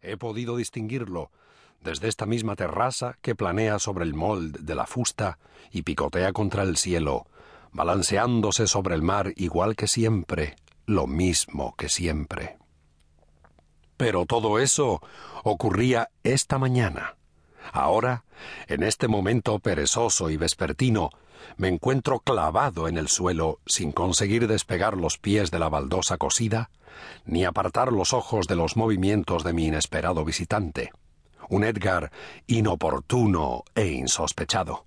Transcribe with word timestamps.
He 0.00 0.16
podido 0.16 0.56
distinguirlo 0.56 1.30
desde 1.80 2.08
esta 2.08 2.26
misma 2.26 2.56
terraza 2.56 3.16
que 3.22 3.34
planea 3.34 3.78
sobre 3.78 4.04
el 4.04 4.14
mold 4.14 4.60
de 4.60 4.74
la 4.74 4.86
fusta 4.86 5.38
y 5.70 5.82
picotea 5.82 6.32
contra 6.32 6.62
el 6.62 6.76
cielo, 6.76 7.26
balanceándose 7.72 8.66
sobre 8.66 8.94
el 8.94 9.02
mar 9.02 9.32
igual 9.36 9.76
que 9.76 9.86
siempre, 9.86 10.56
lo 10.86 11.06
mismo 11.06 11.74
que 11.76 11.88
siempre. 11.88 12.56
Pero 13.96 14.26
todo 14.26 14.58
eso 14.58 15.00
ocurría 15.44 16.10
esta 16.22 16.58
mañana. 16.58 17.16
Ahora, 17.72 18.24
en 18.68 18.82
este 18.82 19.08
momento 19.08 19.58
perezoso 19.58 20.30
y 20.30 20.36
vespertino, 20.36 21.10
me 21.56 21.68
encuentro 21.68 22.20
clavado 22.20 22.88
en 22.88 22.98
el 22.98 23.08
suelo 23.08 23.60
sin 23.66 23.92
conseguir 23.92 24.46
despegar 24.46 24.96
los 24.96 25.18
pies 25.18 25.50
de 25.50 25.58
la 25.58 25.68
baldosa 25.68 26.18
cosida, 26.18 26.70
ni 27.24 27.44
apartar 27.44 27.92
los 27.92 28.12
ojos 28.12 28.46
de 28.46 28.56
los 28.56 28.76
movimientos 28.76 29.44
de 29.44 29.52
mi 29.52 29.66
inesperado 29.66 30.24
visitante, 30.24 30.92
un 31.48 31.64
Edgar 31.64 32.10
inoportuno 32.46 33.64
e 33.74 33.86
insospechado. 33.86 34.86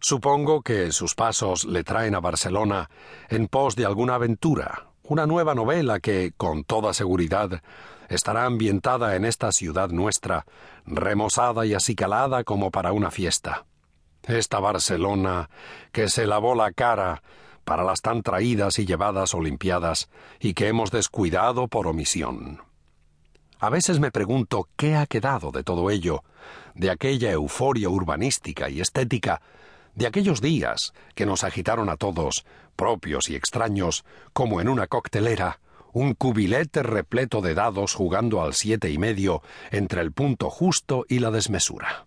Supongo 0.00 0.62
que 0.62 0.92
sus 0.92 1.14
pasos 1.14 1.64
le 1.64 1.84
traen 1.84 2.14
a 2.14 2.20
Barcelona 2.20 2.88
en 3.28 3.48
pos 3.48 3.76
de 3.76 3.84
alguna 3.84 4.14
aventura, 4.14 4.86
una 5.02 5.26
nueva 5.26 5.54
novela 5.54 6.00
que, 6.00 6.32
con 6.36 6.64
toda 6.64 6.94
seguridad, 6.94 7.62
estará 8.08 8.44
ambientada 8.44 9.14
en 9.14 9.24
esta 9.24 9.52
ciudad 9.52 9.90
nuestra, 9.90 10.46
remozada 10.86 11.66
y 11.66 11.74
acicalada 11.74 12.44
como 12.44 12.70
para 12.70 12.92
una 12.92 13.10
fiesta. 13.10 13.66
Esta 14.24 14.60
Barcelona 14.60 15.50
que 15.92 16.08
se 16.08 16.26
lavó 16.26 16.54
la 16.54 16.72
cara 16.72 17.22
para 17.64 17.84
las 17.84 18.00
tan 18.00 18.22
traídas 18.22 18.78
y 18.78 18.86
llevadas 18.86 19.34
Olimpiadas 19.34 20.08
y 20.40 20.54
que 20.54 20.68
hemos 20.68 20.90
descuidado 20.90 21.68
por 21.68 21.86
omisión. 21.86 22.62
A 23.58 23.70
veces 23.70 24.00
me 24.00 24.10
pregunto 24.10 24.68
qué 24.76 24.96
ha 24.96 25.06
quedado 25.06 25.50
de 25.50 25.62
todo 25.62 25.90
ello, 25.90 26.24
de 26.74 26.90
aquella 26.90 27.30
euforia 27.30 27.88
urbanística 27.88 28.70
y 28.70 28.80
estética 28.80 29.42
de 29.94 30.06
aquellos 30.06 30.40
días 30.40 30.92
que 31.14 31.26
nos 31.26 31.44
agitaron 31.44 31.88
a 31.88 31.96
todos, 31.96 32.44
propios 32.76 33.28
y 33.28 33.36
extraños, 33.36 34.04
como 34.32 34.60
en 34.60 34.68
una 34.68 34.86
coctelera, 34.86 35.60
un 35.92 36.14
cubilete 36.14 36.82
repleto 36.82 37.40
de 37.40 37.54
dados 37.54 37.94
jugando 37.94 38.42
al 38.42 38.54
siete 38.54 38.90
y 38.90 38.98
medio 38.98 39.42
entre 39.70 40.00
el 40.02 40.12
punto 40.12 40.48
justo 40.48 41.04
y 41.08 41.18
la 41.18 41.30
desmesura. 41.30 42.06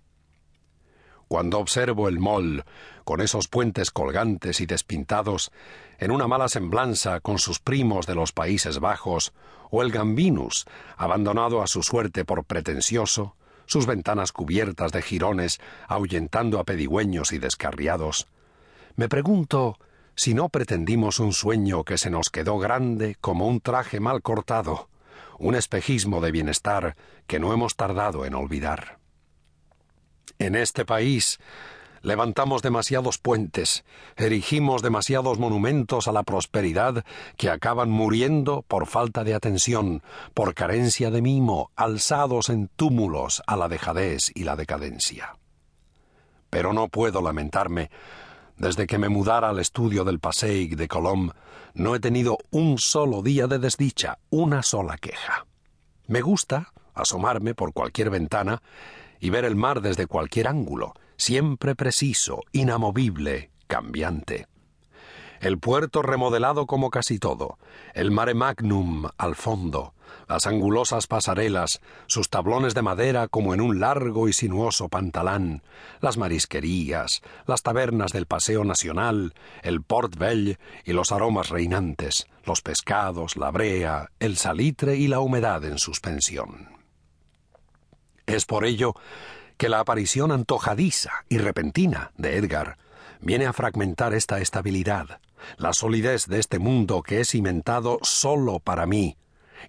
Cuando 1.33 1.57
observo 1.57 2.09
el 2.09 2.19
mol, 2.19 2.63
con 3.05 3.19
esos 3.19 3.47
puentes 3.47 3.89
colgantes 3.89 4.61
y 4.61 4.67
despintados, 4.67 5.51
en 5.97 6.11
una 6.11 6.27
mala 6.27 6.47
semblanza 6.47 7.21
con 7.21 7.39
sus 7.39 7.57
primos 7.59 8.05
de 8.05 8.13
los 8.13 8.31
Países 8.31 8.77
Bajos, 8.77 9.33
o 9.71 9.81
el 9.81 9.91
Gambinus, 9.91 10.67
abandonado 10.95 11.63
a 11.63 11.65
su 11.65 11.81
suerte 11.81 12.23
por 12.23 12.43
pretencioso, 12.43 13.35
sus 13.65 13.87
ventanas 13.87 14.31
cubiertas 14.31 14.91
de 14.91 15.01
jirones 15.01 15.59
ahuyentando 15.87 16.59
a 16.59 16.65
pedigüeños 16.65 17.31
y 17.31 17.39
descarriados. 17.39 18.27
Me 18.95 19.09
pregunto 19.09 19.79
si 20.15 20.35
no 20.35 20.49
pretendimos 20.49 21.19
un 21.19 21.33
sueño 21.33 21.83
que 21.83 21.97
se 21.97 22.11
nos 22.11 22.29
quedó 22.29 22.59
grande 22.59 23.17
como 23.21 23.47
un 23.47 23.59
traje 23.59 23.99
mal 23.99 24.21
cortado, 24.21 24.87
un 25.39 25.55
espejismo 25.55 26.21
de 26.21 26.31
bienestar 26.31 26.95
que 27.25 27.39
no 27.39 27.53
hemos 27.53 27.75
tardado 27.75 28.23
en 28.23 28.35
olvidar. 28.35 29.01
En 30.39 30.55
este 30.55 30.85
país 30.85 31.39
levantamos 32.03 32.61
demasiados 32.61 33.17
puentes, 33.17 33.85
erigimos 34.17 34.81
demasiados 34.81 35.39
monumentos 35.39 36.07
a 36.07 36.11
la 36.11 36.23
prosperidad 36.23 37.05
que 37.37 37.49
acaban 37.49 37.89
muriendo 37.89 38.61
por 38.63 38.85
falta 38.85 39.23
de 39.23 39.33
atención, 39.33 40.03
por 40.33 40.53
carencia 40.53 41.09
de 41.11 41.21
mimo, 41.21 41.71
alzados 41.75 42.49
en 42.49 42.67
túmulos 42.67 43.41
a 43.47 43.55
la 43.55 43.69
dejadez 43.69 44.31
y 44.35 44.43
la 44.43 44.55
decadencia. 44.55 45.37
Pero 46.49 46.73
no 46.73 46.89
puedo 46.89 47.21
lamentarme. 47.21 47.89
Desde 48.57 48.85
que 48.85 48.99
me 48.99 49.09
mudara 49.09 49.49
al 49.49 49.59
estudio 49.59 50.03
del 50.03 50.19
Passeic 50.19 50.75
de 50.75 50.87
Colom, 50.87 51.31
no 51.73 51.95
he 51.95 51.99
tenido 51.99 52.37
un 52.51 52.77
solo 52.77 53.23
día 53.23 53.47
de 53.47 53.57
desdicha, 53.57 54.19
una 54.29 54.61
sola 54.61 54.97
queja. 54.97 55.47
Me 56.05 56.21
gusta 56.21 56.73
asomarme 56.93 57.55
por 57.55 57.73
cualquier 57.73 58.09
ventana 58.09 58.61
y 59.23 59.29
ver 59.29 59.45
el 59.45 59.55
mar 59.55 59.79
desde 59.79 60.05
cualquier 60.05 60.49
ángulo, 60.49 60.95
siempre 61.15 61.75
preciso, 61.75 62.41
inamovible, 62.51 63.51
cambiante. 63.67 64.47
El 65.39 65.59
puerto 65.59 66.01
remodelado 66.01 66.67
como 66.67 66.89
casi 66.89 67.19
todo, 67.19 67.57
el 67.93 68.11
mare 68.11 68.33
magnum 68.33 69.07
al 69.17 69.35
fondo, 69.35 69.93
las 70.27 70.45
angulosas 70.45 71.07
pasarelas, 71.07 71.79
sus 72.05 72.29
tablones 72.29 72.73
de 72.73 72.81
madera 72.81 73.29
como 73.29 73.53
en 73.53 73.61
un 73.61 73.79
largo 73.79 74.27
y 74.27 74.33
sinuoso 74.33 74.89
pantalán, 74.89 75.63
las 76.01 76.17
marisquerías, 76.17 77.21
las 77.47 77.63
tabernas 77.63 78.11
del 78.11 78.25
Paseo 78.25 78.65
Nacional, 78.65 79.35
el 79.61 79.83
Port 79.83 80.17
Bell 80.17 80.59
y 80.83 80.91
los 80.91 81.13
aromas 81.13 81.47
reinantes, 81.47 82.27
los 82.43 82.61
pescados, 82.61 83.37
la 83.37 83.51
brea, 83.51 84.09
el 84.19 84.35
salitre 84.35 84.97
y 84.97 85.07
la 85.07 85.21
humedad 85.21 85.63
en 85.63 85.77
suspensión. 85.77 86.82
Es 88.33 88.45
por 88.45 88.65
ello 88.65 88.95
que 89.57 89.69
la 89.69 89.79
aparición 89.79 90.31
antojadiza 90.31 91.11
y 91.29 91.37
repentina 91.37 92.11
de 92.17 92.37
Edgar 92.37 92.77
viene 93.21 93.45
a 93.45 93.53
fragmentar 93.53 94.15
esta 94.15 94.39
estabilidad, 94.39 95.19
la 95.57 95.71
solidez 95.71 96.25
de 96.25 96.39
este 96.39 96.57
mundo 96.57 97.03
que 97.03 97.21
es 97.21 97.29
cimentado 97.29 97.99
solo 98.01 98.59
para 98.59 98.87
mí 98.87 99.17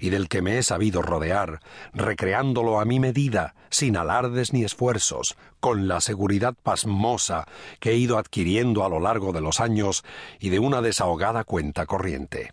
y 0.01 0.09
del 0.09 0.29
que 0.29 0.41
me 0.41 0.57
he 0.57 0.63
sabido 0.63 1.03
rodear, 1.03 1.61
recreándolo 1.93 2.81
a 2.81 2.87
mi 2.87 3.01
medida, 3.01 3.55
sin 3.69 3.99
alardes 3.99 4.55
ni 4.55 4.65
esfuerzos, 4.65 5.37
con 5.61 5.87
la 5.87 6.01
seguridad 6.01 6.55
pasmosa 6.63 7.47
que 7.81 7.91
he 7.91 7.97
ido 7.97 8.17
adquiriendo 8.17 8.83
a 8.83 8.89
lo 8.89 8.99
largo 8.99 9.33
de 9.33 9.43
los 9.43 9.61
años 9.61 10.05
y 10.41 10.49
de 10.49 10.59
una 10.59 10.81
desahogada 10.81 11.45
cuenta 11.45 11.85
corriente. 11.85 12.53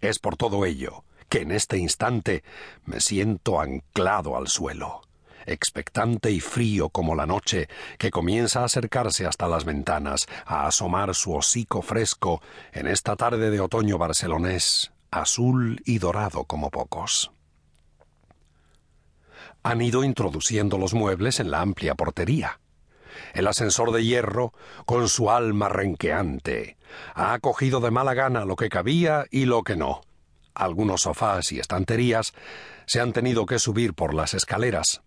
Es 0.00 0.18
por 0.18 0.36
todo 0.36 0.66
ello 0.66 1.04
que 1.28 1.42
en 1.42 1.52
este 1.52 1.78
instante 1.78 2.44
me 2.84 3.00
siento 3.00 3.60
anclado 3.60 4.36
al 4.36 4.48
suelo, 4.48 5.00
expectante 5.46 6.30
y 6.30 6.40
frío 6.40 6.88
como 6.88 7.14
la 7.14 7.26
noche, 7.26 7.68
que 7.98 8.10
comienza 8.10 8.60
a 8.60 8.64
acercarse 8.64 9.26
hasta 9.26 9.48
las 9.48 9.64
ventanas, 9.64 10.26
a 10.46 10.66
asomar 10.66 11.14
su 11.14 11.34
hocico 11.34 11.82
fresco 11.82 12.42
en 12.72 12.86
esta 12.86 13.16
tarde 13.16 13.50
de 13.50 13.60
otoño 13.60 13.98
barcelonés, 13.98 14.92
azul 15.10 15.80
y 15.84 15.98
dorado 15.98 16.44
como 16.44 16.70
pocos. 16.70 17.32
Han 19.62 19.80
ido 19.80 20.04
introduciendo 20.04 20.78
los 20.78 20.94
muebles 20.94 21.38
en 21.38 21.50
la 21.50 21.60
amplia 21.60 21.94
portería. 21.94 22.60
El 23.34 23.46
ascensor 23.46 23.92
de 23.92 24.04
hierro, 24.04 24.52
con 24.86 25.08
su 25.08 25.30
alma 25.30 25.68
renqueante, 25.68 26.76
ha 27.14 27.34
acogido 27.34 27.80
de 27.80 27.90
mala 27.90 28.14
gana 28.14 28.44
lo 28.44 28.56
que 28.56 28.68
cabía 28.68 29.26
y 29.30 29.44
lo 29.44 29.62
que 29.62 29.76
no 29.76 30.00
algunos 30.54 31.02
sofás 31.02 31.52
y 31.52 31.58
estanterías 31.58 32.32
se 32.86 33.00
han 33.00 33.12
tenido 33.12 33.46
que 33.46 33.58
subir 33.58 33.94
por 33.94 34.14
las 34.14 34.34
escaleras. 34.34 35.02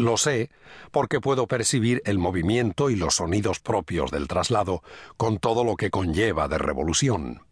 Lo 0.00 0.16
sé 0.16 0.48
porque 0.92 1.20
puedo 1.20 1.46
percibir 1.46 2.00
el 2.06 2.18
movimiento 2.18 2.88
y 2.88 2.96
los 2.96 3.16
sonidos 3.16 3.60
propios 3.60 4.10
del 4.10 4.28
traslado 4.28 4.82
con 5.18 5.36
todo 5.36 5.62
lo 5.62 5.76
que 5.76 5.90
conlleva 5.90 6.48
de 6.48 6.56
revolución. 6.56 7.42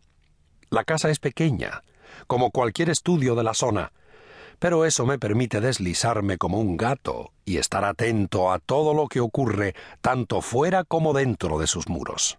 La 0.70 0.84
casa 0.84 1.10
es 1.10 1.18
pequeña, 1.18 1.82
como 2.26 2.50
cualquier 2.50 2.88
estudio 2.88 3.34
de 3.34 3.42
la 3.42 3.52
zona, 3.52 3.92
pero 4.58 4.86
eso 4.86 5.04
me 5.04 5.18
permite 5.18 5.60
deslizarme 5.60 6.38
como 6.38 6.58
un 6.58 6.78
gato 6.78 7.32
y 7.44 7.58
estar 7.58 7.84
atento 7.84 8.50
a 8.50 8.60
todo 8.60 8.94
lo 8.94 9.08
que 9.08 9.20
ocurre 9.20 9.74
tanto 10.00 10.40
fuera 10.40 10.84
como 10.84 11.12
dentro 11.12 11.58
de 11.58 11.66
sus 11.66 11.86
muros. 11.90 12.38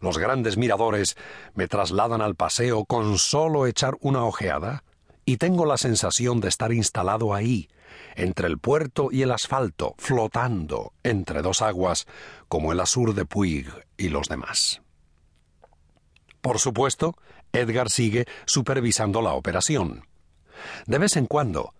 Los 0.00 0.16
grandes 0.16 0.56
miradores 0.56 1.16
me 1.54 1.66
trasladan 1.66 2.20
al 2.20 2.36
paseo 2.36 2.84
con 2.84 3.18
solo 3.18 3.66
echar 3.66 3.96
una 4.00 4.24
ojeada, 4.24 4.84
y 5.24 5.38
tengo 5.38 5.66
la 5.66 5.76
sensación 5.76 6.40
de 6.40 6.48
estar 6.48 6.72
instalado 6.72 7.34
ahí, 7.34 7.68
entre 8.14 8.48
el 8.48 8.58
puerto 8.58 9.08
y 9.10 9.22
el 9.22 9.32
asfalto, 9.32 9.94
flotando 9.98 10.92
entre 11.02 11.42
dos 11.42 11.62
aguas, 11.62 12.06
como 12.48 12.72
el 12.72 12.80
azur 12.80 13.14
de 13.14 13.24
Puig 13.24 13.66
y 13.96 14.08
los 14.08 14.28
demás. 14.28 14.82
Por 16.40 16.58
supuesto, 16.58 17.16
Edgar 17.52 17.90
sigue 17.90 18.26
supervisando 18.46 19.22
la 19.22 19.34
operación. 19.34 20.06
De 20.86 20.98
vez 20.98 21.16
en 21.16 21.26
cuando, 21.26 21.74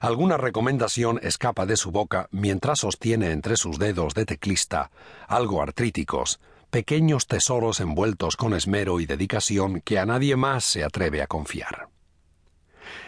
alguna 0.00 0.36
recomendación 0.36 1.18
escapa 1.22 1.66
de 1.66 1.76
su 1.76 1.90
boca 1.90 2.28
mientras 2.30 2.80
sostiene 2.80 3.32
entre 3.32 3.56
sus 3.56 3.78
dedos 3.78 4.14
de 4.14 4.24
teclista, 4.24 4.90
algo 5.26 5.62
artríticos, 5.62 6.40
pequeños 6.70 7.26
tesoros 7.26 7.80
envueltos 7.80 8.36
con 8.36 8.54
esmero 8.54 9.00
y 9.00 9.06
dedicación 9.06 9.80
que 9.80 9.98
a 9.98 10.06
nadie 10.06 10.36
más 10.36 10.64
se 10.64 10.84
atreve 10.84 11.22
a 11.22 11.26
confiar. 11.26 11.93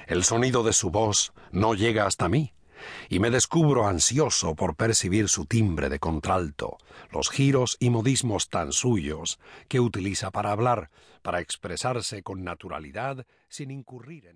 El 0.06 0.23
sonido 0.23 0.62
de 0.62 0.73
su 0.73 0.91
voz 0.91 1.32
no 1.50 1.75
llega 1.75 2.06
hasta 2.06 2.29
mí, 2.29 2.53
y 3.08 3.19
me 3.19 3.31
descubro 3.31 3.87
ansioso 3.87 4.55
por 4.55 4.76
percibir 4.76 5.29
su 5.29 5.47
timbre 5.47 5.88
de 5.88 5.99
contralto, 5.99 6.79
los 7.11 7.31
giros 7.31 7.76
y 7.81 7.91
modismos 7.91 8.49
tan 8.49 8.73
suyos 8.73 9.41
que 9.69 9.81
utiliza 9.81 10.31
para 10.31 10.53
hablar, 10.53 10.91
para 11.23 11.41
expresarse 11.41 12.23
con 12.23 12.44
naturalidad 12.44 13.26
sin 13.49 13.70
incurrir 13.70 14.26
en 14.26 14.35